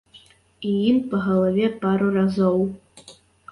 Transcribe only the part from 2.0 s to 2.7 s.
разоў.